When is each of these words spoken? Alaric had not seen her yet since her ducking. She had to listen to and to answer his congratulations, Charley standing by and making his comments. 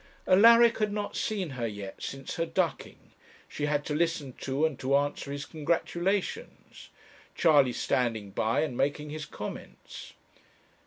Alaric 0.27 0.79
had 0.79 0.91
not 0.91 1.15
seen 1.15 1.51
her 1.51 1.67
yet 1.67 2.01
since 2.01 2.37
her 2.37 2.45
ducking. 2.47 3.11
She 3.47 3.67
had 3.67 3.85
to 3.85 3.93
listen 3.93 4.33
to 4.41 4.65
and 4.65 4.79
to 4.79 4.95
answer 4.95 5.31
his 5.31 5.45
congratulations, 5.45 6.89
Charley 7.35 7.71
standing 7.73 8.31
by 8.31 8.61
and 8.61 8.75
making 8.75 9.11
his 9.11 9.27
comments. 9.27 10.13